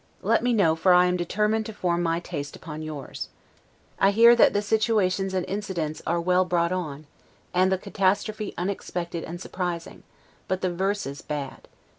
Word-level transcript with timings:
Let 0.23 0.41
me 0.41 0.51
know, 0.51 0.75
for 0.75 0.93
I 0.95 1.05
am 1.05 1.15
determined 1.15 1.67
to 1.67 1.73
form 1.73 2.01
my 2.01 2.19
taste 2.19 2.55
upon 2.55 2.81
yours. 2.81 3.29
I 3.99 4.09
hear 4.09 4.35
that 4.35 4.51
the 4.51 4.63
situations 4.63 5.35
and 5.35 5.45
incidents 5.47 6.01
are 6.07 6.19
well 6.19 6.43
brought 6.43 6.71
on, 6.71 7.05
and 7.53 7.71
the 7.71 7.77
catastrophe 7.77 8.55
unexpected 8.57 9.23
and 9.23 9.39
surprising, 9.39 10.01
but 10.47 10.61
the 10.61 10.73
verses 10.73 11.21
bad. 11.21 11.67